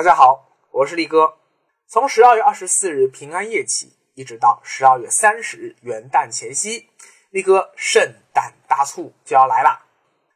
[0.00, 1.36] 大家好，我是力哥。
[1.86, 6.88] 从十二月二十四日平安夜起，一直到十二月三十日元旦前夕，
[7.28, 9.84] 力哥圣诞大促就要来了。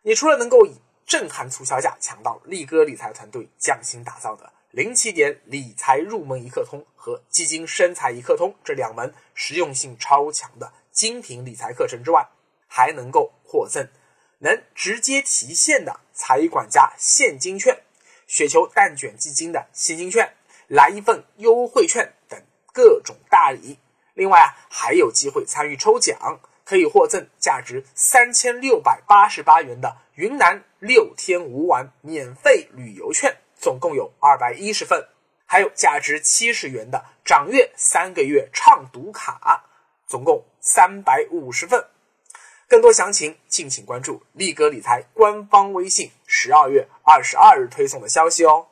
[0.03, 0.75] 你除了能够以
[1.07, 12.29] 震撼促销价抢到力哥理财团队匠心打造的零起点理财入门一课通和基金生财一课通这两门实用性超强的精品理财课程之外，
[12.67, 13.89] 还能够获赠
[14.41, 17.81] 能直接提现的财管家现金券。
[18.27, 20.35] 雪球蛋卷基金的现金券，
[20.69, 22.41] 来一份优惠券等
[22.73, 23.79] 各种大礼。
[24.15, 35.01] 另外啊，还有机会参与抽奖，可以获赠价值三千六百八十八元的云南六天五晚免费旅游券，总共有二百一十份；
[35.47, 39.65] 还有价值七十元的掌阅三个月畅读卡，
[40.07, 41.85] 总共三百五十份。
[42.75, 46.11] 更多详情，敬请关注力哥理财官方微信。
[46.27, 48.67] 十二月二十二日推送的消息哦。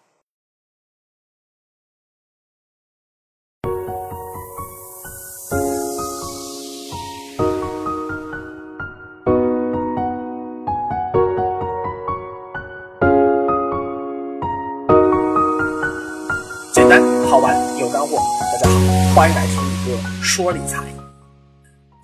[16.74, 18.18] 简单好玩有干货，
[18.50, 20.92] 大家好，欢迎来听力哥说理财。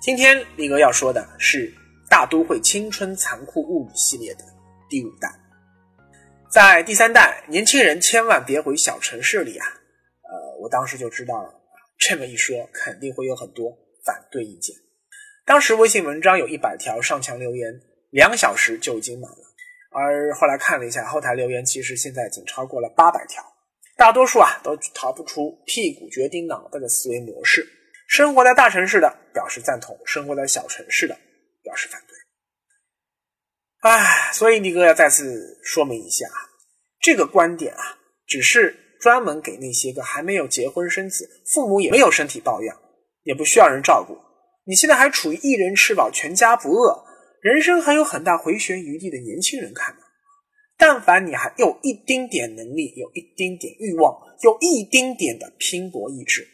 [0.01, 1.73] 今天力哥要说的是。
[2.19, 4.43] 大都会青春残酷物语系列的
[4.89, 5.33] 第五弹，
[6.51, 9.65] 在第三弹，年轻人千万别回小城市里啊！
[10.23, 11.49] 呃，我当时就知道了，
[11.97, 13.71] 这么一说肯定会有很多
[14.03, 14.75] 反对意见。
[15.45, 19.37] 当时微信文章有一百条上墙留言，两小时就已经满了。
[19.93, 23.41] 而后来看了一下后台留言，其实现在已经超过了八百条，
[23.95, 27.65] 大多数啊都逃不出屁股决定脑袋的思维模式。
[28.09, 31.17] 生活在大城市的表示赞同，生活在小城市的。
[31.69, 32.15] 表示反对，
[33.81, 36.25] 唉，所以你哥要再次说明一下，
[36.99, 42.75] 这个观点啊，只是专门给那些个还没有结婚生子、父母也没有身体抱恙、
[43.21, 44.17] 也不需要人照顾，
[44.63, 47.05] 你现在还处于一人吃饱全家不饿、
[47.39, 50.01] 人生还有很大回旋余地的年轻人看的。
[50.75, 56.47] 但凡你还有一丁点能力、有一丁点欲望、有一丁点的拼搏意志，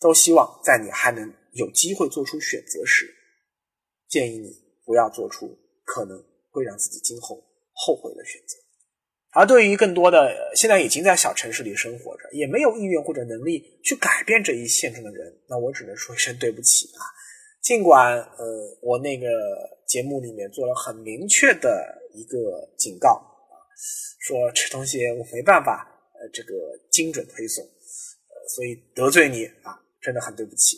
[0.00, 3.14] 都希望在你还能有机会做出选择时。
[4.08, 6.16] 建议你不要做出可能
[6.50, 8.56] 会让自己今后后悔的选择。
[9.34, 17.00] 而对于更多的现在已经在小城市里生活着，也没有意愿或者能力去改变这一现状的人，那我只能说一声对不起啊！
[17.62, 19.26] 尽管呃，我那个
[19.86, 23.56] 节目里面做了很明确的一个警告啊，
[24.20, 26.52] 说这东西我没办法呃这个
[26.90, 30.76] 精准推送，呃，所以得罪你啊，真的很对不起。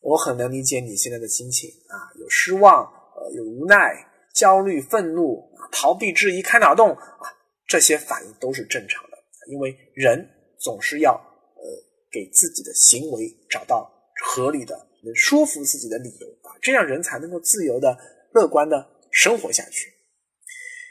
[0.00, 2.90] 我很能理解你现在的心情啊，有失望，
[3.32, 7.26] 有无奈、焦虑、愤怒，逃避、质疑、开脑洞啊，
[7.66, 9.16] 这些反应都是正常的，
[9.48, 10.28] 因为人
[10.58, 11.62] 总是要呃
[12.10, 13.90] 给自己的行为找到
[14.24, 17.96] 合理的、能说服自己的理由啊，这样人才能够自由的、
[18.32, 19.92] 乐观的生活下去。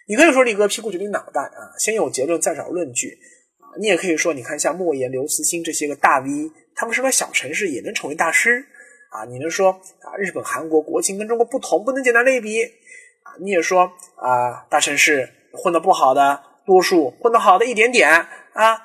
[0.07, 3.17] 你可以说李哥屁股决定脑袋啊，先有结论再找论据
[3.59, 8.65] 啊，你也可以说，你看像莫言、刘慈欣这些个大 V，他们是个小城市也能成为大师。
[9.15, 13.31] 啊，你能说啊，日本、韩国国情跟中国不同，不能简单类比啊？
[13.39, 13.83] 你也说
[14.17, 18.81] 啊，大城市混得不好的多数，混得好的一点点啊，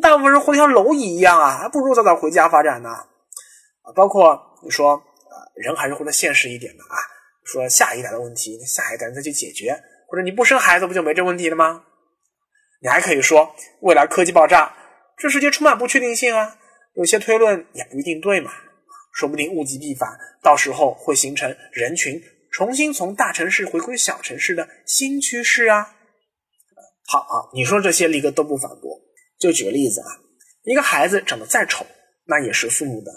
[0.00, 3.90] 大部分人活得像蝼蚁一样啊，还不如早早回家发展呢啊！
[3.96, 6.94] 包括你说啊，人还是活得现实一点的啊，
[7.44, 9.76] 说下一代的问题，下一代再去解决，
[10.06, 11.82] 或者你不生孩子不就没这问题了吗？
[12.80, 14.72] 你还可以说未来科技爆炸，
[15.16, 16.56] 这世界充满不确定性啊，
[16.94, 18.52] 有些推论也不一定对嘛。
[19.12, 20.08] 说不定物极必反，
[20.42, 25.94] 到时候会形成人群重新从大城市回归小城市的新趋势啊！
[27.06, 29.00] 好啊，你说这些力哥都不反驳。
[29.38, 30.06] 就举个例子啊，
[30.64, 31.86] 一个孩子长得再丑，
[32.26, 33.10] 那也是父母的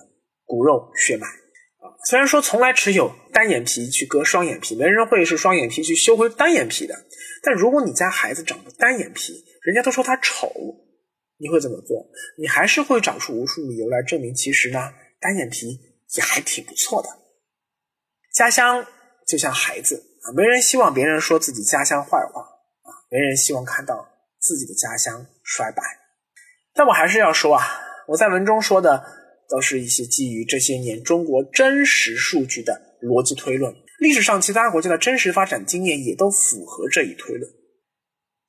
[0.46, 1.90] 骨肉血脉啊。
[2.08, 6.96] 虽然说从来持有单眼皮去割双眼皮，没人会是双眼皮去修回单眼皮的。
[7.44, 10.54] 但如果你家孩子长得单眼皮，人家都说他丑，
[11.38, 12.06] 你会怎么做？
[12.38, 15.92] 你还是会找出无数理由来证明，其实呢，单眼皮。
[16.18, 17.08] 也还挺不错的。
[18.34, 18.86] 家乡
[19.26, 24.06] 就像孩子啊，没人希望别人说自己家乡坏话啊，没人希望看到
[24.38, 25.82] 自己的家乡衰败。
[26.74, 27.66] 但我还是要说啊，
[28.10, 29.02] 我在文中说的
[29.48, 37.50] 都是一些基于这些年中国真实数据的逻辑推论，历史上其他国家的真实发展经验也都符合这一推论。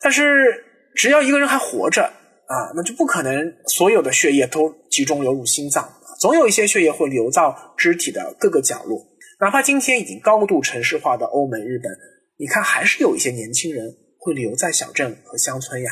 [0.00, 0.64] 但是
[0.96, 6.00] 只要一个人还活着啊，那就不可能所有的血液都集中流入心脏。
[6.22, 9.04] 总有一些血液会流到肢体的各个角落，
[9.40, 11.90] 哪怕今天已经高度城市化的欧美、日本，
[12.36, 15.90] 你看还是有一些年轻人会留在小镇和乡村呀。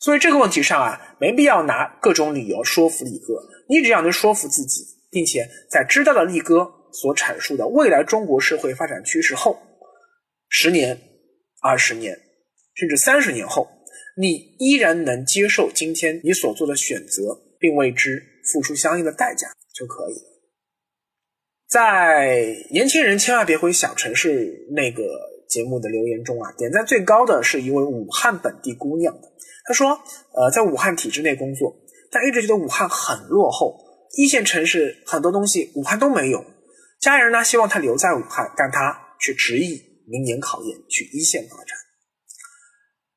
[0.00, 9.58] 所以这个问题上啊，没必要拿各种理由说服力哥，你只要能说服自己，并且在知道了力哥所阐述的未来中国社会发展趋势后，
[10.50, 11.00] 十年、
[11.62, 12.14] 二十年，
[12.74, 13.66] 甚至三十年后，
[14.18, 20.30] 你依然能接受今天你所做的选择，并为之付出相应的代价就可以了。
[21.68, 25.02] 在年轻人千万别回小城市那个
[25.48, 29.28] 节目的留言中啊，点赞最高的是一位武汉本地姑娘的。
[29.64, 30.00] 她说
[30.34, 31.76] ：“呃，在武汉体制内工作，
[32.10, 33.78] 但一直觉得武汉很落后，
[34.16, 36.44] 一线城市很多东西武汉都没有。
[37.00, 41.76] 家人呢希望她留在武汉，但她却执意明年考研去一线发展。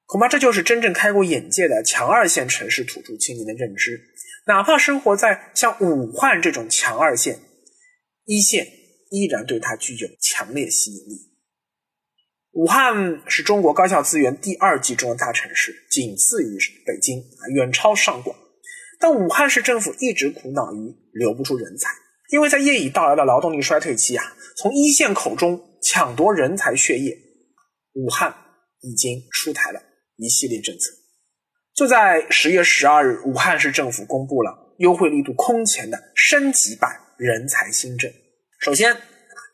[0.05, 3.99] 恐怕这就是真正开过眼界的强二线城市土著青年的认知。
[4.45, 7.40] 哪怕生活在像武汉这种强二线。”
[8.25, 8.66] 一线
[9.12, 11.34] 依然对它具有强烈吸引力。
[12.51, 17.22] 武汉是中国高校资源第二集中的大城市，仅次于北京，
[17.54, 18.34] 远超上广。
[19.00, 21.90] 但武汉市政府一直苦恼于留不住人才，
[22.31, 24.24] 因为在业已到来的劳动力衰退期啊，
[24.56, 27.18] 从一线口中抢夺人才血液，
[27.95, 28.34] 武汉
[28.80, 29.81] 已经出台了
[30.16, 31.02] 一系列政策。
[31.75, 36.99] 就在十月十二日，武汉市政府公布了优惠力度空前的升级版。
[37.15, 38.11] 人才新政，
[38.59, 38.93] 首先，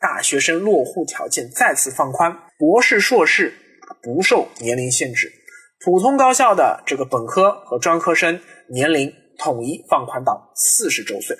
[0.00, 3.52] 大学生落户条件再次放宽，博士、硕士
[4.02, 5.30] 不受年龄限制，
[5.84, 11.36] 普通高校的这个本科和专科生年龄统一放宽到四十周岁。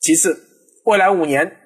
[0.00, 0.38] 其次，
[0.84, 1.56] 未来五年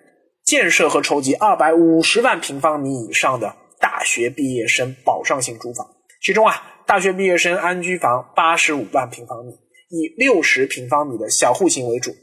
[0.44, 5.86] 建设和筹集二百五十万平方米以上的大学毕业生保障性住房，
[6.22, 6.54] 其中啊，
[6.86, 9.52] 大学毕业生安居房八十五万平方米，
[9.90, 12.14] 以六十平方米的小户型为主。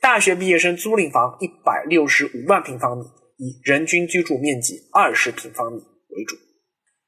[0.00, 3.04] 大学毕业生租赁房一百六十五万平方米，
[3.38, 5.78] 以人均居住面积二十平方米
[6.10, 6.36] 为主。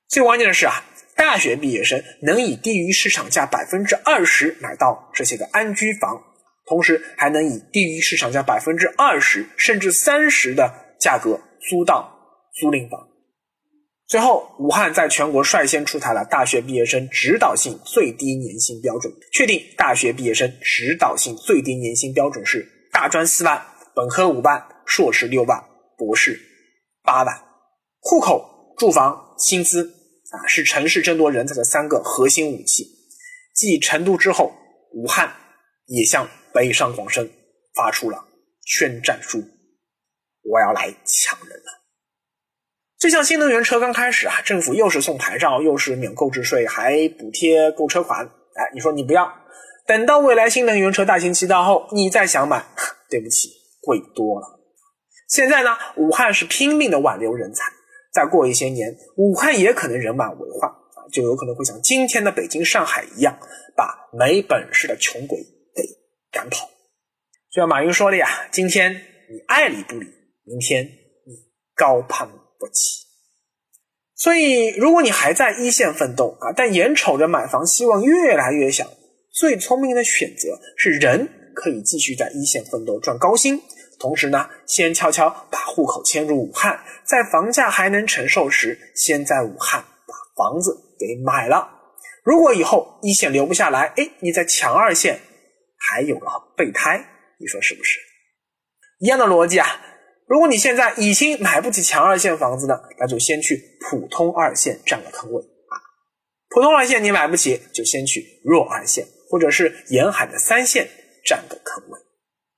[0.08, 0.82] 最关键的是啊，
[1.14, 6.20] 大学毕业生能以低于市场价百分之二十买到这些个安居房，
[6.66, 12.12] 同时还能以低于市场价百分之二十甚至三十的价格租到
[12.52, 13.08] 租赁房。
[14.06, 22.64] 最后，武汉在全国率先出台了大学毕业生指导性最低年薪标准，确定大学毕业生指导性最低年薪标准是。
[22.92, 23.60] 大专四万，
[23.94, 25.58] 本科五万，硕士六万，
[25.96, 26.38] 博士
[27.02, 27.34] 八万。
[27.98, 29.90] 户口、住房、薪资
[30.30, 32.86] 啊，是城市争夺人才的三个核心武器。
[33.54, 34.52] 继成都之后，
[34.92, 35.34] 武汉
[35.86, 37.28] 也向北上广深
[37.74, 38.22] 发出了
[38.64, 39.42] 宣战书：
[40.42, 41.83] 我要来抢人了。
[43.04, 48.24] 就像新能源车刚开始啊，政府又是送牌照，又是免购置税，还补贴购车款。
[48.24, 49.30] 哎，你说你不要？
[49.86, 52.64] 等到未来新能源车大行其道后，你再想买，
[53.10, 53.50] 对不起，
[53.82, 54.46] 贵多了。
[55.28, 57.66] 现在呢，武汉是拼命的挽留人才，
[58.10, 63.38] 再过一些年，武汉也可能人满为患啊，就有可能会像今天的北京、上海一样，
[63.76, 65.38] 把没本事的穷鬼
[65.76, 65.82] 给
[66.32, 66.66] 赶跑。
[67.52, 70.06] 就像马云说的呀，今天你爱理不理，
[70.46, 71.34] 明天你
[71.76, 72.26] 高攀
[72.66, 73.04] 不起。
[74.16, 78.88] 所以，如果你还在一线奋斗啊，但眼瞅着买房希望越来越小。
[79.32, 83.60] 最聪明的选择是，人可以继续在一线奋斗赚高薪，
[83.98, 91.68] 同时呢，先悄悄把户口迁入武汉，在房价还能承受时，先在武汉把房子给买了。
[92.22, 95.20] 如果以后一线留不下来，哎，你在强二线
[95.76, 96.26] 还有个
[96.56, 97.04] 备胎，
[97.40, 97.98] 你说是不是？
[99.00, 99.66] 一样的逻辑啊。
[100.26, 105.74] 如果你现在已经买不起强二线房子了，那就先去普通二线占个坑位啊。
[106.50, 109.06] 普通二线你买不起，就先去弱二线。
[109.30, 110.88] 或者是沿海的三线
[111.24, 111.98] 占个坑位。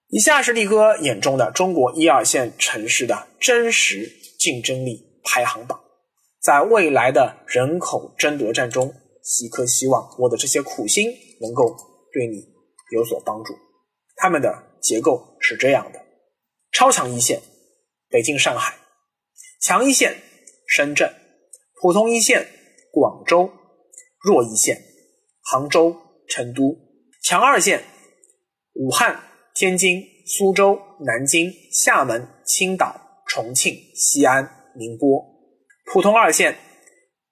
[0.09, 4.07] 以下是力哥眼中的中国一二线城市的真实
[4.39, 5.81] 竞争力排行榜。
[6.43, 8.93] 在未来的人口争夺战中，
[9.23, 11.75] 希科希望我的这些苦心能够
[12.13, 12.45] 对你
[12.93, 13.55] 有所帮助。
[14.17, 16.01] 他们的结构是这样的：
[16.73, 17.41] 超强一线，
[18.09, 18.73] 北京、上海；
[19.61, 20.17] 强一线，
[20.67, 21.09] 深圳；
[21.81, 22.47] 普通一线，
[22.93, 23.51] 广州；
[24.21, 24.83] 弱一线，
[25.43, 26.03] 杭州。
[26.29, 26.77] 成都。
[27.23, 27.85] 强二线，
[28.75, 29.17] 武汉、
[29.55, 35.25] 天津、苏州、南京、厦门、青岛、重庆、西安、宁波；
[35.85, 36.59] 普通二线，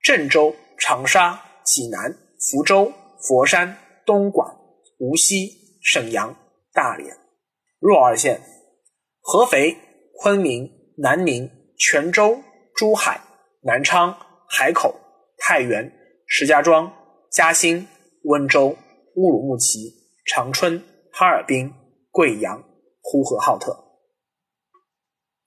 [0.01, 2.93] 郑州、长沙、济南、福州、
[3.27, 3.77] 佛山、
[4.07, 4.49] 东莞、
[4.99, 5.51] 无锡、
[5.83, 6.35] 沈阳、
[6.73, 7.11] 大连；
[7.81, 8.41] 弱二线，
[9.21, 9.77] 合肥、
[10.19, 12.39] 昆明、南宁、泉州、
[12.75, 13.21] 珠海、
[13.63, 14.17] 南昌、
[14.49, 14.95] 海口、
[15.39, 15.93] 太原、
[16.27, 16.93] 石家庄、
[17.31, 17.87] 嘉兴、
[18.25, 18.77] 温州。
[19.17, 19.95] 乌鲁木齐、
[20.27, 21.73] 长春、哈尔滨、
[22.11, 22.65] 贵阳、
[23.01, 23.73] 呼和浩特。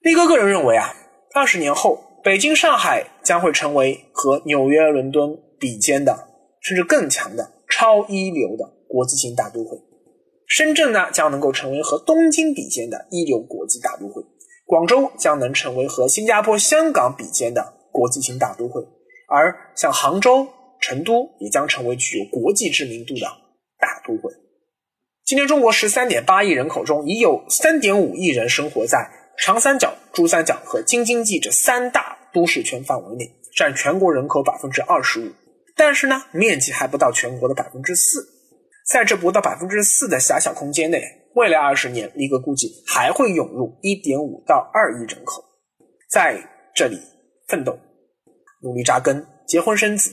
[0.00, 0.94] 力哥个人认为啊，
[1.34, 6.28] 二十年后，北京、上海将会成为和纽约、伦敦比肩的，
[6.62, 9.78] 甚至更强的超一流的国际性大都会。
[10.46, 14.22] 深圳呢，将能够成为和东京比肩的一流国际大都会；
[14.68, 18.82] 广州将能成为和新加坡、香港比肩的国际性大都会，
[19.26, 20.46] 而像杭州、
[20.78, 23.26] 成都也将成为具有国际知名度的
[23.78, 24.30] 大都会。
[25.24, 33.24] 今年中国十三点八亿人口中，已有三点五亿人生活在长三角、珠三角和京津冀这三大都市圈范围内，
[33.56, 35.32] 占全国人口百分之二十五。
[35.74, 38.22] 但是呢，面积还不到全国的百分之四。
[38.86, 41.02] 在这不到百分之四的狭小空间内，
[41.38, 45.44] 未来二十年，力哥估计还会涌入一点五到二亿人口，
[46.10, 46.36] 在
[46.74, 46.98] 这里
[47.46, 47.78] 奋斗、
[48.60, 50.10] 努力扎根、结婚生子、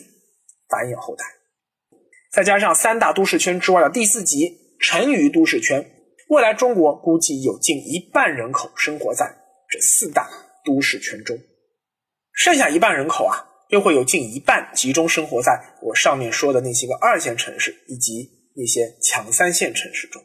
[0.69, 1.25] 繁衍后代。
[2.31, 5.83] 再加上三大都市圈之外的第四级成渝都市圈，
[6.29, 9.25] 未来中国估计有近一半人口生活在
[9.67, 10.29] 这四大
[10.63, 11.35] 都市圈中，
[12.33, 13.33] 剩下一半人口啊，
[13.69, 18.35] 又会有近一半集中生活在我上面说的那些个二线城市以及。
[18.57, 20.23] 那些强三线城市中，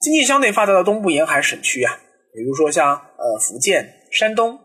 [0.00, 2.00] 经济相对发达的东部沿海省区啊，
[2.32, 4.56] 比如说像呃福建、山东，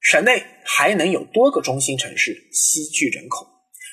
[0.00, 3.46] 省内还能有多个中心城市吸聚人口，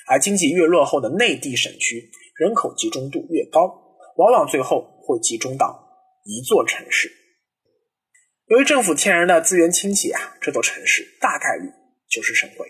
[0.06, 3.72] 而经济越落后的内地省区，人口集中度越高，
[4.16, 5.82] 往往最后会集中到
[6.26, 7.10] 一座城市。
[8.48, 11.70] 由于政府天然的资源倾斜啊，这座城市大概率
[12.10, 12.68] 就是省会。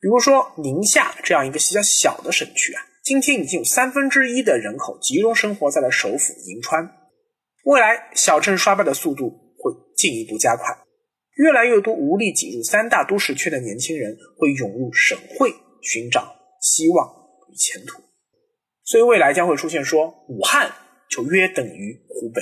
[0.00, 2.86] 比如说宁夏这样一个比较小的省区啊。
[3.10, 6.88] 今天已经有三分之一的人口集中生活在了首府银川，
[7.64, 10.66] 未来小镇刷败的速度会进一步加快，
[11.34, 15.52] 越来越多无力挤入三大都市圈的年轻人会涌入省会
[15.82, 17.04] 寻找希望
[17.50, 18.00] 与前途，
[18.84, 20.70] 所以未来将会出现说武汉
[21.10, 22.40] 就约等于湖北，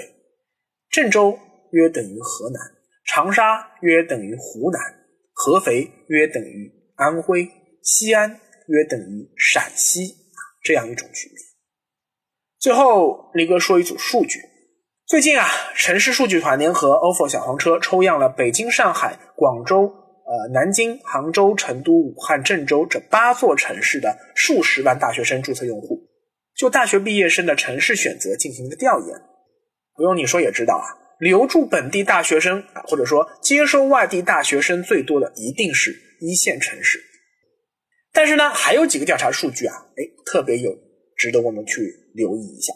[0.90, 1.38] 郑州
[1.72, 2.60] 约等于河南，
[3.06, 4.78] 长沙约等于湖南，
[5.32, 7.48] 合肥约等于安徽，
[7.82, 10.27] 西安约等于陕西。
[10.62, 11.36] 这样一种局面。
[12.58, 14.40] 最后，李哥说一组数据。
[15.06, 25.98] 最近啊，城市数据团联合 ofo 小黄车抽样了北京、上海、广州、呃南京、杭州、成都、武汉、郑州这八座城市的数十万大学生注册用户，
[26.54, 29.16] 就大学毕业生的城市选择进行一个调研。
[29.94, 30.84] 不用你说也知道啊，
[31.18, 37.02] 留住本地大学生，或者说接收外地大学生最多的一定是一线城市。
[38.18, 40.76] 但是呢，还有几个调查数据啊，哎，特别有
[41.16, 42.72] 值得我们去留意一下。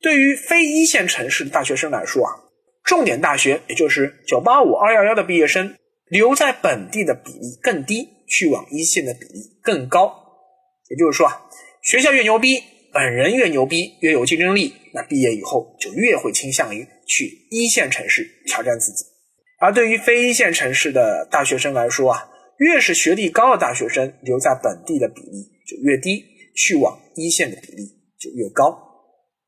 [0.00, 2.34] 对于非一线城市的大学生来说啊，
[2.82, 5.76] 重点大学，也就是九八五、二幺幺的毕业生，
[6.08, 10.12] 留在本地的比例更低，去往一线的比例更高。
[10.88, 11.42] 也就是说啊，
[11.84, 12.60] 学校越牛逼，
[12.92, 19.04] 本人越牛逼，越有竞争力，那毕业以后就越会倾向于去一线城市挑战自己。
[19.60, 22.28] 而对于非一线城市的大学生来说啊，
[22.60, 26.22] 越是学历高的大学生，留在本地的比例就越低，
[26.54, 27.84] 去往一线的比例
[28.18, 28.78] 就越高。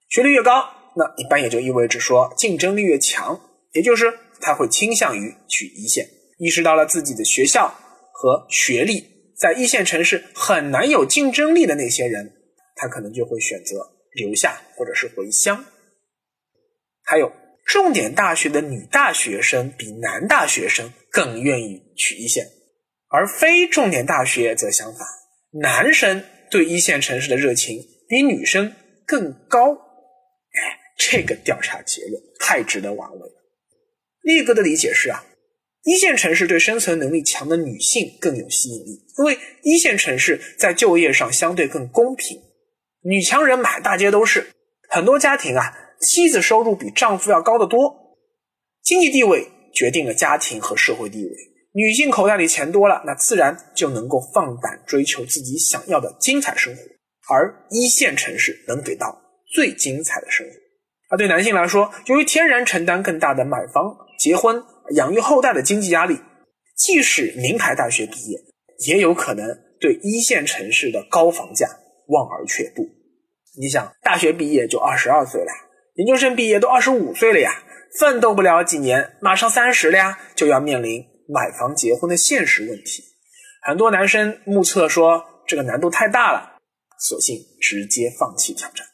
[0.09, 0.64] 学历越高，
[0.97, 3.38] 那一般也就意味着说竞争力越强，
[3.73, 6.09] 也就是他会倾向于去一线。
[6.38, 7.69] 意识到了自己的学校
[8.14, 9.04] 和学历
[9.37, 12.33] 在一线城市很难有竞争力的那些人，
[12.76, 13.76] 他可能就会选择
[14.14, 15.62] 留下或者是回乡。
[17.04, 17.31] 还有
[17.66, 22.47] 重点大学的女大学生比男大学生更愿意去一线。
[23.12, 25.07] 而非重点大学则相反，
[25.61, 27.78] 男生对一线城市的热情
[28.09, 28.75] 比女生
[29.07, 29.73] 更高。
[29.73, 33.35] 哎，这个调查结论太值得玩味了。
[34.23, 35.23] 力哥的理解是啊，
[35.85, 42.40] 一线城市对生存能力强的女性更有吸引力，因为一线城市在就业上相对更公平，
[43.02, 44.47] 女强人满大街都是，
[44.88, 48.16] 很多家庭啊，妻子收入比丈夫要高得多，
[48.83, 51.51] 经济地位决定了家庭和社会地位。
[51.75, 56.83] 女性口袋里钱多了，那自然就能够放胆追求自己想要的精彩生活，
[57.33, 59.19] 而一线城市能给到
[59.55, 60.52] 最精彩的生活。
[61.09, 64.62] 而对男性来说，由于天然承担更大的买房、结婚、
[64.97, 66.19] 养育后代的经济压力，
[66.76, 68.38] 即使名牌大学毕业，
[68.87, 69.47] 也有可能
[69.81, 71.67] 对一线城市的高房价
[72.09, 72.87] 望而却步。
[73.59, 75.50] 你想，大学毕业就二十二岁了，
[75.95, 77.62] 研究生毕业都二十五岁了呀，
[77.99, 81.12] 奋斗不了几年，马上三十了呀，就要面临。
[81.29, 83.02] 买房结婚的现实问题，
[83.62, 86.59] 很多男生目测说这个难度太大了，
[86.99, 88.87] 索性直接放弃挑战。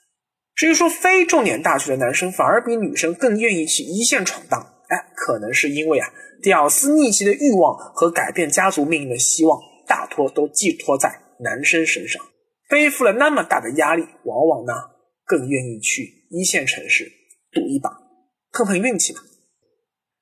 [0.55, 11.09] 至于说非重点大学的男生反而比女生更愿意去一线闯荡，哎，可能是因为啊，屌丝逆袭的欲望和改变家族命运的希望，大多都寄托在
[11.41, 12.21] 男生身上，
[12.69, 14.73] 背负了那么大的压力，往往呢
[15.25, 17.09] 更愿意去一线城市
[17.53, 17.91] 赌一把，
[18.53, 19.21] 碰碰运气嘛。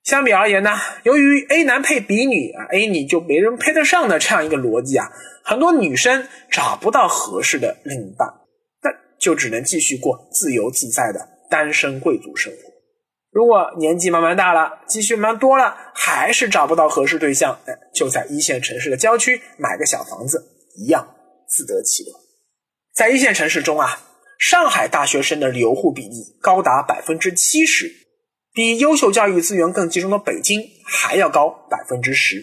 [0.07, 0.71] 相比而言呢，
[1.03, 5.11] 由于 A 男配 B 女啊，A 女就没人配得上的这样一个逻辑啊，
[5.43, 8.29] 很多女生找不到合适的另一半，
[8.83, 12.59] 那就只能继续过自由自在的单身贵族生活。
[13.33, 20.41] 如果年纪慢慢大了，积蓄慢慢多了，还是找不到合适对象，哎，就在一线城市的郊区买个小房子，
[20.77, 21.05] 一样
[21.49, 22.13] 自得其乐。
[22.95, 23.99] 在一线城市中啊，
[24.39, 28.06] 上海大学生的留户比例高达百分之七十。
[28.57, 32.43] 比优秀教育资源更集中的北京还要高百分之十，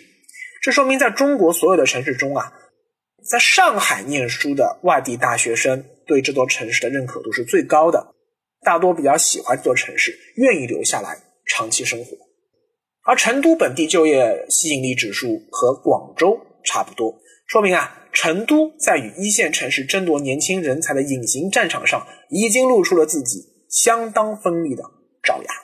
[0.61, 2.53] 这说明在中国所有的城市中啊，
[3.27, 8.13] 在上海念书的外地大学生对这座城市的认可度是最高的，
[8.61, 11.17] 大多比较喜欢这座城市，愿意留下来
[11.47, 12.15] 长期生活。
[13.05, 24.83] 而成都本地就业吸引力指数和广州差不多，说明啊，成都在与一线城市争夺年轻人才的隐形战场上，已经露出了自己相当锋利的
[25.23, 25.62] 爪牙。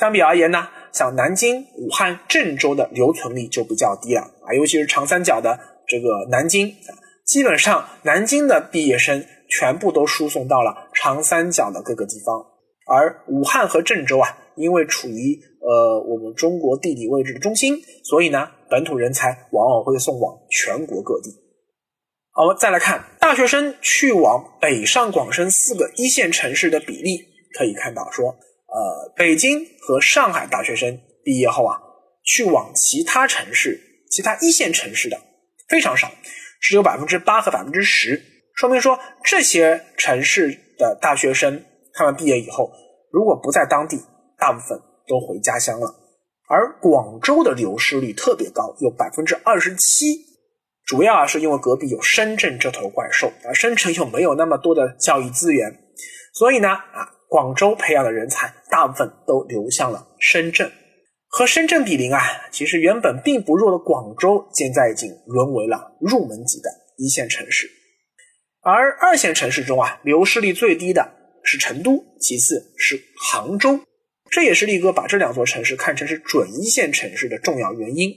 [0.00, 6.74] 相比而言呢，像南京、武汉、郑州的留存率就比较低了啊，尤其是长三角的这个南京，
[7.26, 12.42] 基本上南京的毕业生全部都输送到了长三角的各个地方，
[12.86, 21.28] 而武汉和郑州啊，因为处于呃我们中国地理位置的中心，所以呢，本土人才往往会送往全国各地。
[22.32, 27.18] 好，我们再来看大学生去往北上广深四个一线城市的比例，
[27.58, 28.34] 可以看到说。
[28.72, 31.76] 呃，北京和上海大学生毕业后啊，
[32.24, 35.18] 去往其他城市、其他一线城市的
[35.68, 36.08] 非常少，
[36.60, 38.22] 只有百分之八和百分之十，
[38.54, 42.70] 说明说这些城市的大学生他们毕业以后，
[43.10, 44.00] 如果不在当地，
[44.38, 45.92] 大部分都回家乡了。
[46.48, 50.14] 而广州的流失率特别高，有百分之二十七，
[50.86, 55.72] 主要啊是因为隔壁有深圳这头怪兽，而深圳又没有那么多的教育资源，
[56.34, 57.16] 所以呢啊。
[57.30, 60.68] 广州培养的人才大部分都流向了深圳，
[61.28, 62.20] 和深圳比邻啊，
[62.50, 67.70] 其实原本并不弱的广州，现在已经沦为了入门级的一线城市。
[68.62, 71.08] 而二线城市中啊，流失率最低的
[71.44, 73.78] 是成都，其次是杭州，
[74.28, 78.10] 这也是力哥把这两座城市看成是准一线城市的重要原因。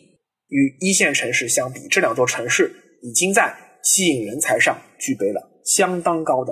[0.47, 6.51] 与一线城市相比，这两座城市已经在吸引人才上具备了相当高的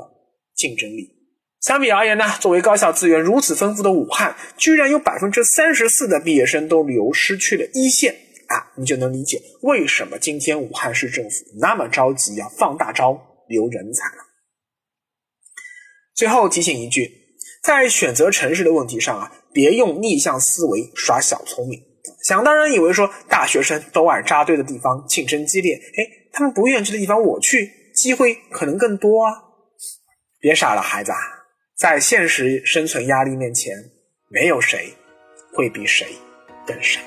[0.55, 1.20] 竞争力。
[1.61, 8.15] 相比而言呢，作为高校资源如此丰富的武汉，居然有百分之三十四的毕业生都流失去了一线
[8.47, 13.15] 啊，你就能理解为什么今天武汉市政府那么着急要放大招
[13.47, 14.23] 留人才了。
[16.15, 17.11] 最后提醒一句，
[17.61, 21.79] 在选择城市的问题上啊，别用逆向思维耍小聪明，
[22.27, 29.31] 想当然以为说大学生都爱扎堆的地方竞争激烈，哎，他们不愿意去的地方我去，机会可能更多啊，
[30.39, 31.17] 别傻了，孩子啊！
[31.81, 33.75] 在现实生存压力面前，
[34.29, 34.93] 没有谁
[35.51, 36.05] 会比谁
[36.63, 37.01] 更傻。